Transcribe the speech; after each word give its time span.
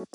What's 0.00 0.14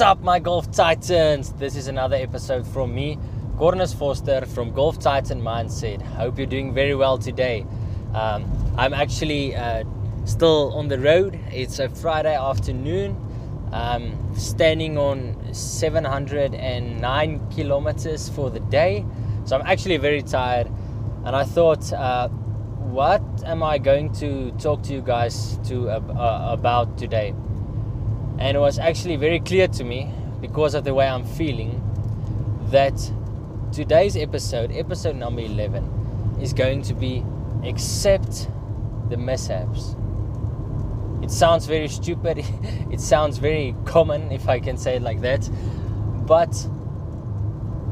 up, 0.00 0.22
my 0.22 0.38
Golf 0.38 0.70
Titans? 0.72 1.52
This 1.52 1.76
is 1.76 1.88
another 1.88 2.16
episode 2.16 2.66
from 2.66 2.94
me, 2.94 3.18
Cornus 3.58 3.92
Foster 3.92 4.46
from 4.46 4.72
Golf 4.72 4.98
Titan 4.98 5.42
Mindset. 5.42 6.00
Hope 6.00 6.38
you're 6.38 6.46
doing 6.46 6.72
very 6.72 6.94
well 6.94 7.18
today. 7.18 7.66
Um, 8.14 8.50
I'm 8.78 8.94
actually 8.94 9.54
uh, 9.54 9.84
still 10.24 10.72
on 10.72 10.88
the 10.88 10.98
road. 10.98 11.38
It's 11.52 11.80
a 11.80 11.90
Friday 11.90 12.34
afternoon. 12.34 13.25
I'm 13.72 14.34
standing 14.34 14.96
on 14.98 15.52
709 15.52 17.50
kilometers 17.50 18.28
for 18.28 18.50
the 18.50 18.60
day. 18.60 19.04
So 19.44 19.56
I'm 19.56 19.66
actually 19.66 19.96
very 19.96 20.22
tired. 20.22 20.68
And 21.24 21.34
I 21.34 21.44
thought, 21.44 21.92
uh, 21.92 22.28
what 22.28 23.22
am 23.44 23.62
I 23.62 23.78
going 23.78 24.12
to 24.14 24.52
talk 24.52 24.82
to 24.84 24.92
you 24.92 25.02
guys 25.02 25.58
to 25.68 25.90
uh, 25.90 26.48
about 26.50 26.96
today? 26.96 27.34
And 28.38 28.56
it 28.56 28.60
was 28.60 28.78
actually 28.78 29.16
very 29.16 29.40
clear 29.40 29.66
to 29.68 29.84
me 29.84 30.10
because 30.40 30.74
of 30.74 30.84
the 30.84 30.94
way 30.94 31.08
I'm 31.08 31.24
feeling 31.24 31.82
that 32.70 32.94
today's 33.72 34.16
episode, 34.16 34.72
episode 34.72 35.16
number 35.16 35.40
11, 35.40 36.38
is 36.40 36.52
going 36.52 36.82
to 36.82 36.94
be 36.94 37.24
accept 37.64 38.48
the 39.08 39.16
mishaps. 39.16 39.96
It 41.26 41.30
sounds 41.30 41.66
very 41.66 41.88
stupid, 41.88 42.38
it 42.90 43.00
sounds 43.00 43.38
very 43.38 43.74
common, 43.84 44.30
if 44.30 44.48
I 44.48 44.60
can 44.60 44.76
say 44.76 44.96
it 44.96 45.02
like 45.02 45.20
that. 45.22 45.50
But 46.24 46.52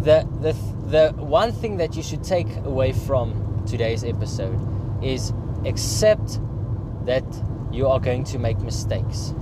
the, 0.03 0.27
the, 0.41 0.53
the 0.87 1.13
one 1.17 1.51
thing 1.51 1.79
that 1.79 1.97
you 1.97 2.03
should 2.05 2.23
take 2.23 2.49
away 2.59 2.93
from 2.93 3.65
today's 3.67 4.05
episode 4.05 4.59
is 5.03 5.33
accept 5.65 6.39
that 7.07 7.25
you 7.73 7.89
are 7.89 7.99
going 7.99 8.23
to 8.23 8.39
make 8.39 8.59
mistakes 8.61 9.35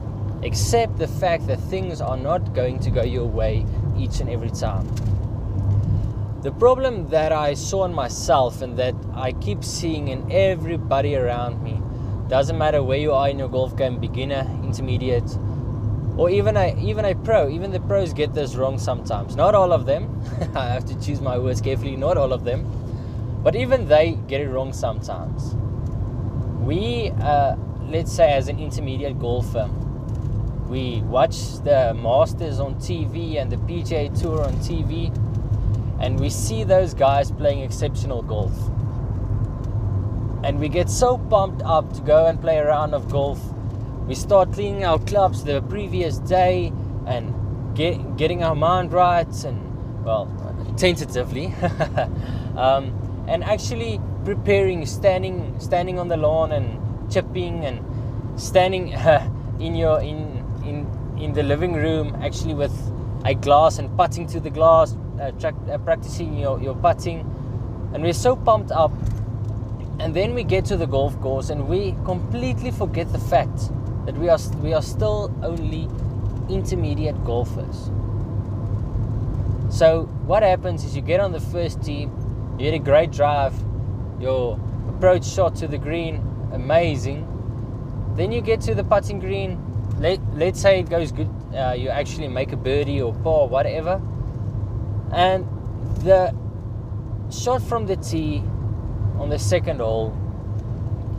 accept 0.44 0.98
the 0.98 1.06
fact 1.06 1.46
that 1.46 1.58
things 1.60 2.00
are 2.00 2.16
not 2.16 2.54
going 2.54 2.78
to 2.80 2.90
go 2.90 3.02
your 3.02 3.26
way 3.26 3.64
each 3.96 4.20
and 4.20 4.28
every 4.28 4.50
time. 4.50 4.86
The 6.42 6.50
problem 6.52 7.08
that 7.08 7.30
I 7.30 7.54
saw 7.54 7.84
in 7.84 7.94
myself 7.94 8.62
and 8.62 8.76
that 8.78 8.94
I 9.14 9.32
keep 9.32 9.62
seeing 9.62 10.08
in 10.08 10.32
everybody 10.32 11.14
around 11.14 11.62
me 11.62 11.81
doesn't 12.32 12.56
matter 12.56 12.82
where 12.82 12.96
you 12.96 13.12
are 13.12 13.28
in 13.28 13.38
your 13.38 13.50
golf 13.50 13.76
game 13.76 13.98
beginner, 14.00 14.48
intermediate, 14.64 15.36
or 16.16 16.30
even 16.30 16.56
a 16.56 16.74
even 16.82 17.04
a 17.04 17.14
pro. 17.14 17.50
Even 17.50 17.72
the 17.72 17.80
pros 17.80 18.14
get 18.14 18.32
this 18.32 18.54
wrong 18.54 18.78
sometimes. 18.78 19.36
Not 19.36 19.54
all 19.54 19.70
of 19.70 19.84
them. 19.84 20.08
I 20.54 20.64
have 20.68 20.86
to 20.86 20.98
choose 20.98 21.20
my 21.20 21.36
words 21.36 21.60
carefully. 21.60 21.94
Not 21.94 22.16
all 22.16 22.32
of 22.32 22.44
them, 22.44 22.64
but 23.44 23.54
even 23.54 23.86
they 23.86 24.12
get 24.28 24.40
it 24.40 24.48
wrong 24.48 24.72
sometimes. 24.72 25.54
We, 26.66 27.10
uh, 27.20 27.56
let's 27.82 28.10
say, 28.10 28.32
as 28.32 28.48
an 28.48 28.58
intermediate 28.58 29.18
golfer, 29.18 29.68
we 30.68 31.02
watch 31.02 31.36
the 31.64 31.92
Masters 31.92 32.60
on 32.60 32.76
TV 32.76 33.42
and 33.42 33.52
the 33.52 33.58
PGA 33.58 34.08
Tour 34.18 34.40
on 34.42 34.54
TV, 34.54 35.14
and 36.00 36.18
we 36.18 36.30
see 36.30 36.64
those 36.64 36.94
guys 36.94 37.30
playing 37.30 37.60
exceptional 37.60 38.22
golf. 38.22 38.56
And 40.44 40.58
we 40.58 40.68
get 40.68 40.90
so 40.90 41.18
pumped 41.18 41.62
up 41.62 41.92
to 41.94 42.00
go 42.00 42.26
and 42.26 42.40
play 42.40 42.58
a 42.58 42.66
round 42.66 42.94
of 42.94 43.10
golf. 43.10 43.40
We 44.06 44.14
start 44.14 44.52
cleaning 44.52 44.84
our 44.84 44.98
clubs 44.98 45.44
the 45.44 45.62
previous 45.62 46.18
day 46.18 46.72
and 47.06 47.76
get, 47.76 48.16
getting 48.16 48.42
our 48.42 48.54
mind 48.54 48.92
right, 48.92 49.44
and 49.44 50.04
well, 50.04 50.26
tentatively, 50.76 51.46
um, 52.56 53.24
and 53.28 53.44
actually 53.44 54.00
preparing, 54.24 54.84
standing, 54.86 55.58
standing 55.60 55.98
on 55.98 56.08
the 56.08 56.16
lawn 56.16 56.52
and 56.52 57.10
chipping 57.12 57.64
and 57.64 58.40
standing 58.40 58.88
in 59.60 59.74
your 59.74 60.00
in 60.00 60.42
in 60.64 60.86
in 61.18 61.32
the 61.32 61.42
living 61.42 61.74
room 61.74 62.16
actually 62.22 62.54
with 62.54 62.72
a 63.24 63.34
glass 63.34 63.78
and 63.78 63.96
putting 63.96 64.26
to 64.26 64.40
the 64.40 64.50
glass 64.50 64.96
uh, 65.20 65.30
tra- 65.32 65.54
uh, 65.70 65.78
practicing 65.78 66.36
your, 66.36 66.60
your 66.60 66.74
putting 66.74 67.20
and 67.94 68.02
we're 68.02 68.12
so 68.12 68.34
pumped 68.34 68.72
up 68.72 68.90
and 70.02 70.16
then 70.16 70.34
we 70.34 70.42
get 70.42 70.64
to 70.64 70.76
the 70.76 70.86
golf 70.86 71.18
course 71.20 71.48
and 71.50 71.68
we 71.68 71.94
completely 72.04 72.72
forget 72.72 73.10
the 73.12 73.20
fact 73.20 73.70
that 74.04 74.16
we 74.16 74.28
are 74.28 74.38
we 74.60 74.74
are 74.74 74.82
still 74.82 75.32
only 75.44 75.88
intermediate 76.48 77.24
golfers. 77.24 77.90
So 79.70 80.02
what 80.26 80.42
happens 80.42 80.84
is 80.84 80.96
you 80.96 81.02
get 81.02 81.20
on 81.20 81.30
the 81.30 81.40
first 81.40 81.84
tee 81.84 82.08
you 82.58 82.64
hit 82.64 82.74
a 82.74 82.80
great 82.80 83.12
drive 83.12 83.54
your 84.20 84.58
approach 84.88 85.24
shot 85.24 85.54
to 85.56 85.68
the 85.68 85.78
green 85.78 86.16
amazing. 86.52 87.28
Then 88.16 88.32
you 88.32 88.40
get 88.40 88.60
to 88.62 88.74
the 88.74 88.82
putting 88.82 89.20
green 89.20 89.56
let, 89.98 90.18
let's 90.34 90.60
say 90.60 90.80
it 90.80 90.90
goes 90.90 91.12
good, 91.12 91.30
uh, 91.54 91.74
you 91.78 91.90
actually 91.90 92.26
make 92.26 92.50
a 92.50 92.56
birdie 92.56 93.00
or 93.00 93.14
par, 93.14 93.46
whatever, 93.46 94.02
and 95.12 95.46
the 96.02 96.34
shot 97.30 97.62
from 97.62 97.86
the 97.86 97.94
tee 97.94 98.42
on 99.22 99.28
the 99.28 99.38
second 99.38 99.78
hole, 99.78 100.12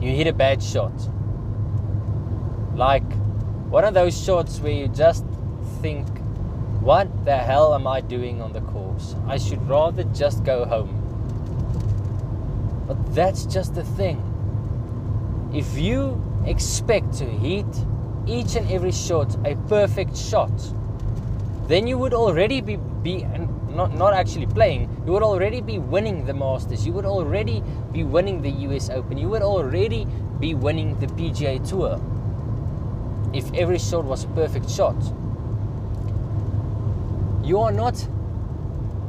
you 0.02 0.12
hit 0.12 0.28
a 0.28 0.34
bad 0.34 0.62
shot. 0.62 0.92
Like 2.76 3.10
one 3.70 3.86
of 3.86 3.94
those 3.94 4.22
shots 4.22 4.60
where 4.60 4.74
you 4.74 4.90
just 4.90 5.24
think, 5.82 6.06
what 6.82 7.08
the 7.24 7.38
hell 7.38 7.74
am 7.74 7.88
I 7.88 8.02
doing 8.02 8.42
on 8.42 8.52
the 8.52 8.60
course? 8.60 9.16
I 9.26 9.38
should 9.38 9.66
rather 9.70 10.04
just 10.04 10.44
go 10.44 10.66
home. 10.66 11.00
But 12.88 13.16
that's 13.16 13.46
just 13.46 13.74
the 13.74 13.86
thing. 13.86 14.20
If 15.54 15.78
you 15.78 16.22
expect 16.46 17.14
to 17.20 17.26
hit 17.26 17.66
each 18.28 18.58
and 18.58 18.70
every 18.70 18.92
shot 18.92 19.34
a 19.46 19.56
perfect 19.70 20.18
shot, 20.18 20.52
then 21.68 21.88
you 21.88 21.98
would 21.98 22.14
already 22.14 22.60
be, 22.60 22.76
be 22.76 23.24
not, 23.74 23.94
not 23.96 24.14
actually 24.14 24.46
playing, 24.46 24.90
you 25.06 25.12
would 25.12 25.24
already 25.24 25.62
be 25.62 25.80
winning 25.80 26.26
the 26.26 26.34
Masters, 26.34 26.86
you 26.86 26.94
would 26.94 27.06
already 27.06 27.64
be 27.92 28.04
winning 28.04 28.42
the 28.42 28.52
US 28.68 28.90
Open, 28.90 29.18
you 29.18 29.30
would 29.30 29.42
already 29.42 30.08
be 30.40 30.56
winning 30.56 31.00
the 31.00 31.08
PGA 31.08 31.68
Tour 31.68 32.02
if 33.34 33.52
every 33.54 33.80
shot 33.80 34.06
was 34.06 34.24
a 34.24 34.28
perfect 34.30 34.70
shot. 34.70 34.96
You 37.44 37.60
are 37.60 37.72
not 37.72 38.08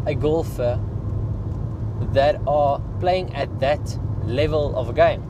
a 0.06 0.14
golfer 0.14 0.80
that 2.12 2.40
are 2.46 2.80
playing 3.00 3.34
at 3.34 3.60
that 3.60 3.98
level 4.24 4.76
of 4.76 4.88
a 4.88 4.92
game. 4.92 5.22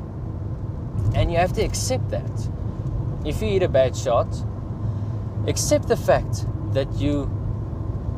And 1.15 1.31
you 1.31 1.39
have 1.39 1.53
to 1.55 1.63
accept 1.63 2.11
that 2.11 2.49
if 3.25 3.43
you 3.43 3.49
hit 3.49 3.63
a 3.63 3.69
bad 3.69 3.97
shot, 3.97 4.29
accept 5.47 5.89
the 5.89 5.97
fact 5.97 6.47
that 6.73 6.93
you 6.95 7.31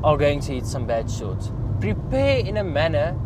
are 0.03 0.17
going 0.17 0.41
to 0.41 0.53
hit 0.53 0.67
some 0.67 0.87
bad 0.87 1.11
shots. 1.11 1.51
Prepare 1.81 2.39
in 2.39 2.57
a 2.57 2.65
manner 2.65 3.19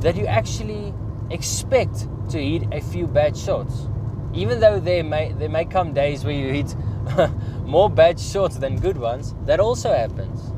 that 0.00 0.16
you 0.16 0.26
actually 0.26 0.92
expect 1.30 2.08
to 2.30 2.42
hit 2.42 2.64
a 2.72 2.80
few 2.80 3.06
bad 3.06 3.36
shots. 3.36 3.88
Even 4.34 4.60
though 4.60 4.78
there 4.78 5.02
may 5.02 5.32
there 5.32 5.48
may 5.48 5.64
come 5.64 5.92
days 5.92 6.24
where 6.24 6.34
you 6.34 6.52
hit 6.52 6.74
more 7.64 7.88
bad 7.88 8.20
shots 8.20 8.56
than 8.56 8.78
good 8.78 8.96
ones, 8.96 9.34
that 9.44 9.60
also 9.60 9.92
happens. 9.92 10.52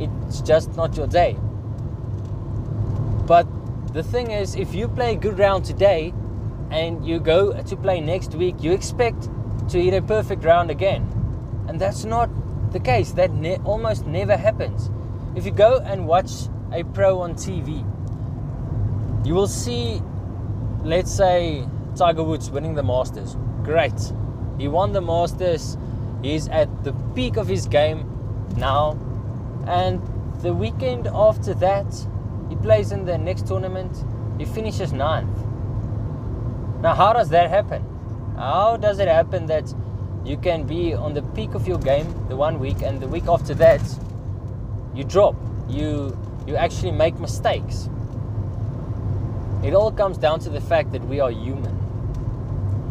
It's 0.00 0.40
just 0.40 0.76
not 0.76 0.96
your 0.96 1.06
day. 1.06 1.36
But 3.26 3.46
the 3.92 4.02
thing 4.02 4.30
is, 4.30 4.54
if 4.54 4.74
you 4.74 4.88
play 4.88 5.12
a 5.12 5.16
good 5.16 5.38
round 5.38 5.64
today 5.64 6.14
and 6.70 7.04
you 7.06 7.18
go 7.20 7.52
to 7.52 7.76
play 7.76 8.00
next 8.00 8.34
week, 8.34 8.62
you 8.62 8.72
expect 8.72 9.28
to 9.70 9.82
hit 9.82 9.94
a 9.94 10.02
perfect 10.02 10.44
round 10.44 10.70
again. 10.70 11.02
And 11.68 11.78
that's 11.78 12.04
not 12.04 12.30
the 12.72 12.80
case. 12.80 13.12
That 13.12 13.32
ne- 13.32 13.58
almost 13.64 14.06
never 14.06 14.36
happens. 14.36 14.90
If 15.34 15.44
you 15.44 15.52
go 15.52 15.78
and 15.78 16.06
watch 16.06 16.30
a 16.72 16.84
pro 16.84 17.20
on 17.20 17.34
TV, 17.34 17.84
you 19.26 19.34
will 19.34 19.48
see, 19.48 20.00
let's 20.82 21.12
say, 21.12 21.66
Tiger 21.96 22.22
Woods 22.22 22.50
winning 22.50 22.74
the 22.74 22.82
Masters. 22.82 23.36
Great. 23.62 24.12
He 24.58 24.68
won 24.68 24.92
the 24.92 25.00
Masters. 25.00 25.76
He's 26.22 26.48
at 26.48 26.84
the 26.84 26.92
peak 27.14 27.36
of 27.36 27.48
his 27.48 27.66
game 27.66 28.04
now. 28.56 28.98
And 29.66 30.00
the 30.42 30.52
weekend 30.52 31.06
after 31.08 31.54
that, 31.54 32.06
he 32.48 32.56
plays 32.56 32.92
in 32.92 33.04
the 33.04 33.18
next 33.18 33.46
tournament. 33.46 33.96
He 34.38 34.44
finishes 34.44 34.92
ninth. 34.92 35.36
Now, 36.80 36.94
how 36.94 37.12
does 37.12 37.28
that 37.30 37.50
happen? 37.50 37.84
How 38.36 38.76
does 38.76 39.00
it 39.00 39.08
happen 39.08 39.46
that 39.46 39.74
you 40.28 40.36
can 40.36 40.64
be 40.64 40.92
on 40.92 41.14
the 41.14 41.22
peak 41.22 41.54
of 41.54 41.66
your 41.66 41.78
game 41.78 42.06
the 42.28 42.36
one 42.36 42.58
week 42.58 42.82
and 42.82 43.00
the 43.00 43.08
week 43.08 43.26
after 43.28 43.54
that 43.54 43.80
you 44.94 45.04
drop? 45.04 45.34
You 45.68 46.16
you 46.46 46.56
actually 46.56 46.92
make 46.92 47.18
mistakes. 47.20 47.88
It 49.62 49.74
all 49.74 49.92
comes 49.92 50.18
down 50.18 50.40
to 50.40 50.50
the 50.50 50.60
fact 50.60 50.92
that 50.92 51.04
we 51.04 51.20
are 51.20 51.30
human. 51.30 51.76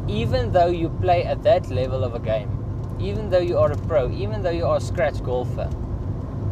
Even 0.08 0.52
though 0.52 0.68
you 0.68 0.90
play 1.02 1.24
at 1.24 1.44
that 1.44 1.70
level 1.70 2.04
of 2.04 2.16
a 2.16 2.20
game, 2.20 2.50
even 3.00 3.30
though 3.30 3.40
you 3.40 3.58
are 3.58 3.72
a 3.72 3.78
pro, 3.78 4.12
even 4.12 4.42
though 4.42 4.52
you 4.52 4.66
are 4.66 4.78
a 4.78 4.82
scratch 4.82 5.22
golfer, 5.24 5.70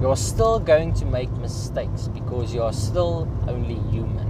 you're 0.01 0.17
still 0.17 0.59
going 0.59 0.93
to 0.93 1.05
make 1.05 1.31
mistakes 1.37 2.07
because 2.09 2.53
you 2.53 2.61
are 2.61 2.73
still 2.73 3.27
only 3.47 3.75
human. 3.91 4.27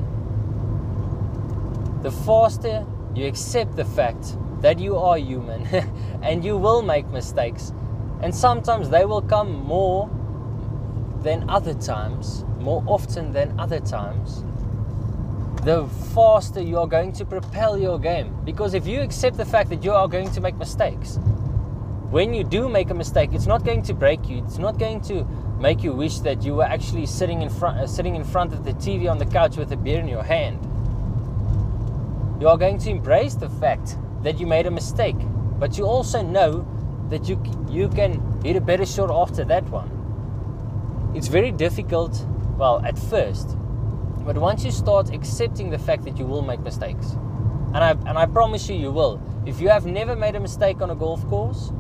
The 2.04 2.12
faster 2.12 2.86
you 3.16 3.26
accept 3.26 3.76
the 3.76 3.86
fact 3.86 4.38
that 4.66 4.80
you 4.80 4.98
are 4.98 5.16
human 5.16 5.64
and 6.24 6.44
you 6.44 6.58
will 6.58 6.82
make 6.82 7.08
mistakes, 7.10 7.72
and 8.24 8.34
sometimes 8.34 8.90
they 8.90 9.06
will 9.06 9.22
come 9.22 9.52
more 9.64 10.10
than 11.22 11.48
other 11.48 11.76
times, 11.76 12.44
more 12.58 12.84
often 12.88 13.32
than 13.32 13.54
other 13.60 13.80
times, 13.80 14.44
the 15.66 15.86
faster 16.16 16.60
you 16.60 16.80
are 16.80 16.88
going 16.88 17.12
to 17.12 17.24
propel 17.24 17.78
your 17.78 18.00
game. 18.00 18.36
Because 18.44 18.74
if 18.74 18.88
you 18.88 19.02
accept 19.02 19.38
the 19.38 19.46
fact 19.46 19.70
that 19.70 19.84
you 19.84 19.92
are 19.92 20.08
going 20.08 20.32
to 20.32 20.42
make 20.42 20.56
mistakes, 20.56 21.20
when 22.10 22.34
you 22.34 22.44
do 22.44 22.68
make 22.68 22.90
a 22.90 22.96
mistake, 22.96 23.34
it's 23.34 23.46
not 23.46 23.64
going 23.64 23.84
to 23.84 23.94
break 23.94 24.28
you. 24.28 24.44
It's 24.46 24.58
not 24.58 24.80
going 24.80 25.00
to 25.02 25.26
make 25.60 25.84
you 25.84 25.94
wish 25.94 26.22
that 26.22 26.42
you 26.42 26.56
were 26.56 26.64
actually 26.64 27.06
sitting 27.06 27.44
in 27.44 27.52
front, 27.52 27.78
uh, 27.78 27.86
sitting 27.86 28.16
in 28.16 28.24
front 28.24 28.52
of 28.52 28.66
the 28.66 28.74
TV 28.74 29.12
on 29.12 29.20
the 29.20 29.28
couch 29.28 29.58
with 29.58 29.72
a 29.74 29.78
beer 29.78 30.00
in 30.00 30.08
your 30.08 30.24
hand. 30.24 30.58
You 32.42 32.48
are 32.48 32.58
going 32.58 32.80
to 32.80 32.90
embrace 32.90 33.36
the 33.36 33.50
fact 33.50 33.98
that 34.26 34.40
you 34.40 34.48
made 34.48 34.66
a 34.66 34.72
mistake, 34.72 35.16
but 35.60 35.78
you 35.78 35.86
also 35.86 36.22
know 36.22 36.68
that 37.10 37.30
you 37.30 37.42
you 37.70 37.88
can 37.90 38.20
hit 38.44 38.56
a 38.56 38.62
better 38.62 38.86
shot 38.86 39.10
after 39.12 39.46
that 39.46 39.64
one. 39.70 39.92
It's 41.16 41.28
very 41.28 41.52
difficult, 41.52 42.26
well, 42.58 42.84
at 42.84 42.98
first, 42.98 43.56
but 44.26 44.38
once 44.38 44.66
you 44.66 44.72
start 44.72 45.14
accepting 45.14 45.70
the 45.70 45.78
fact 45.78 46.04
that 46.06 46.18
you 46.18 46.26
will 46.26 46.42
make 46.42 46.60
mistakes, 46.60 47.12
and 47.74 47.78
I 47.78 47.92
and 47.92 48.18
I 48.18 48.26
promise 48.26 48.68
you, 48.68 48.76
you 48.76 48.92
will. 48.92 49.22
If 49.46 49.62
you 49.62 49.70
have 49.70 49.86
never 49.86 50.16
made 50.16 50.36
a 50.36 50.40
mistake 50.40 50.82
on 50.82 50.90
a 50.90 50.96
golf 50.96 51.24
course, 51.30 51.72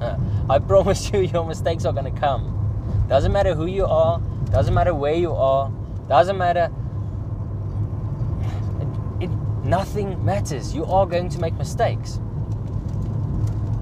I 0.50 0.58
promise 0.58 1.10
you, 1.12 1.20
your 1.20 1.46
mistakes 1.46 1.84
are 1.84 1.92
going 1.92 2.12
to 2.12 2.20
come. 2.20 2.58
Doesn't 3.08 3.32
matter 3.32 3.54
who 3.54 3.66
you 3.66 3.86
are, 3.86 4.20
doesn't 4.50 4.74
matter 4.74 4.92
where 4.94 5.14
you 5.14 5.32
are, 5.32 5.70
doesn't 6.08 6.36
matter. 6.36 6.70
Nothing 9.64 10.24
matters. 10.24 10.74
You 10.74 10.84
are 10.86 11.06
going 11.06 11.28
to 11.30 11.40
make 11.40 11.54
mistakes. 11.54 12.18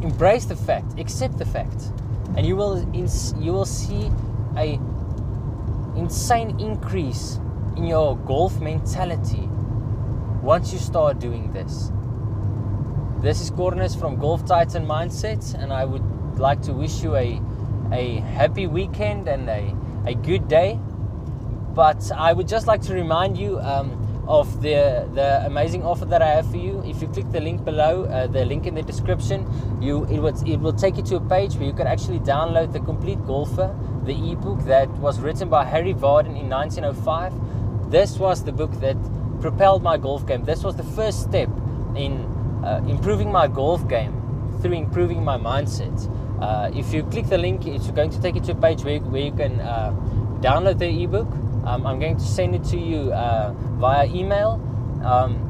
Embrace 0.02 0.44
the 0.44 0.56
fact, 0.56 0.98
accept 0.98 1.38
the 1.38 1.44
fact, 1.44 1.92
and 2.36 2.46
you 2.46 2.56
will 2.56 2.86
you 2.94 3.52
will 3.52 3.66
see 3.66 4.10
a 4.56 4.78
insane 5.96 6.58
increase 6.60 7.38
in 7.76 7.84
your 7.84 8.16
golf 8.16 8.60
mentality 8.60 9.48
once 10.42 10.72
you 10.72 10.78
start 10.78 11.18
doing 11.18 11.52
this. 11.52 11.90
This 13.20 13.42
is 13.42 13.50
Cornus 13.50 13.94
from 13.94 14.16
Golf 14.16 14.46
Titan 14.46 14.86
Mindset, 14.86 15.54
and 15.62 15.72
I 15.72 15.84
would 15.84 16.38
like 16.38 16.62
to 16.62 16.72
wish 16.72 17.02
you 17.02 17.16
a, 17.16 17.40
a 17.92 18.20
happy 18.20 18.66
weekend 18.66 19.28
and 19.28 19.48
a, 19.48 19.74
a 20.06 20.14
good 20.14 20.48
day. 20.48 20.78
But 21.74 22.10
I 22.12 22.32
would 22.32 22.48
just 22.48 22.66
like 22.66 22.80
to 22.82 22.94
remind 22.94 23.36
you 23.36 23.58
um, 23.60 23.90
of 24.38 24.62
the, 24.62 25.08
the 25.14 25.44
amazing 25.44 25.82
offer 25.84 26.04
that 26.06 26.22
I 26.22 26.28
have 26.28 26.50
for 26.50 26.56
you. 26.56 26.82
If 26.86 27.02
you 27.02 27.08
click 27.08 27.30
the 27.32 27.40
link 27.40 27.64
below, 27.64 28.04
uh, 28.04 28.26
the 28.28 28.44
link 28.44 28.66
in 28.66 28.74
the 28.74 28.82
description, 28.82 29.46
you 29.82 30.04
it, 30.06 30.20
would, 30.20 30.36
it 30.46 30.60
will 30.60 30.72
take 30.72 30.96
you 30.96 31.02
to 31.10 31.16
a 31.16 31.20
page 31.20 31.56
where 31.56 31.66
you 31.66 31.72
can 31.72 31.86
actually 31.86 32.20
download 32.20 32.72
the 32.72 32.80
complete 32.80 33.24
golfer, 33.26 33.74
the 34.04 34.14
ebook 34.32 34.60
that 34.66 34.88
was 35.06 35.20
written 35.20 35.48
by 35.48 35.64
Harry 35.64 35.94
Vardon 35.94 36.38
in 36.38 36.48
1905 36.48 37.32
this 37.90 38.18
was 38.18 38.44
the 38.44 38.52
book 38.52 38.70
that 38.80 38.96
propelled 39.40 39.82
my 39.82 39.96
golf 39.96 40.26
game. 40.26 40.44
This 40.44 40.62
was 40.62 40.76
the 40.76 40.84
first 40.84 41.22
step 41.22 41.48
in 41.96 42.24
uh, 42.64 42.80
improving 42.86 43.32
my 43.32 43.48
golf 43.48 43.86
game 43.88 44.14
through 44.62 44.74
improving 44.74 45.24
my 45.24 45.36
mindset. 45.36 45.98
Uh, 46.40 46.70
if 46.72 46.94
you 46.94 47.02
click 47.02 47.26
the 47.26 47.38
link, 47.38 47.66
it's 47.66 47.90
going 47.90 48.10
to 48.10 48.22
take 48.22 48.36
you 48.36 48.40
to 48.42 48.52
a 48.52 48.54
page 48.54 48.84
where, 48.84 49.00
where 49.00 49.22
you 49.22 49.32
can 49.32 49.60
uh, 49.60 49.90
download 50.40 50.78
the 50.78 50.88
ebook. 51.02 51.28
Um, 51.64 51.86
I'm 51.86 51.98
going 51.98 52.16
to 52.16 52.24
send 52.24 52.54
it 52.54 52.64
to 52.64 52.78
you 52.78 53.12
uh, 53.12 53.52
via 53.78 54.06
email. 54.06 54.60
Um, 55.04 55.46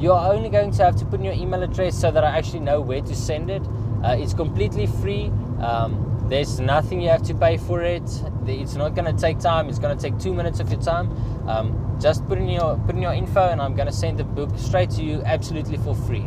you 0.00 0.12
are 0.12 0.32
only 0.32 0.48
going 0.48 0.70
to 0.72 0.84
have 0.84 0.96
to 0.96 1.04
put 1.04 1.20
in 1.20 1.24
your 1.24 1.34
email 1.34 1.62
address 1.62 1.98
so 1.98 2.10
that 2.10 2.24
I 2.24 2.36
actually 2.36 2.60
know 2.60 2.80
where 2.80 3.00
to 3.00 3.14
send 3.14 3.50
it. 3.50 3.62
Uh, 4.04 4.16
it's 4.18 4.34
completely 4.34 4.86
free. 4.86 5.30
Um, 5.60 6.26
there's 6.28 6.60
nothing 6.60 7.00
you 7.00 7.08
have 7.08 7.22
to 7.24 7.34
pay 7.34 7.56
for 7.56 7.82
it. 7.82 8.02
It's 8.46 8.74
not 8.74 8.94
going 8.94 9.14
to 9.14 9.18
take 9.20 9.38
time. 9.38 9.68
It's 9.68 9.78
going 9.78 9.96
to 9.96 10.02
take 10.02 10.18
two 10.18 10.34
minutes 10.34 10.60
of 10.60 10.70
your 10.70 10.80
time. 10.80 11.10
Um, 11.48 11.98
just 12.00 12.26
put 12.26 12.38
in 12.38 12.48
your 12.48 12.76
put 12.86 12.96
in 12.96 13.02
your 13.02 13.12
info, 13.12 13.48
and 13.48 13.60
I'm 13.60 13.74
going 13.74 13.86
to 13.86 13.92
send 13.92 14.18
the 14.18 14.24
book 14.24 14.50
straight 14.56 14.90
to 14.90 15.02
you, 15.02 15.22
absolutely 15.24 15.78
for 15.78 15.94
free. 15.94 16.26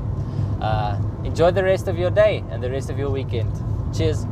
Uh, 0.62 1.00
enjoy 1.24 1.52
the 1.52 1.64
rest 1.64 1.88
of 1.88 1.98
your 1.98 2.10
day 2.10 2.44
and 2.50 2.64
the 2.64 2.72
rest 2.72 2.90
of 2.90 2.98
your 2.98 3.10
weekend. 3.10 3.52
Cheers. 3.96 4.26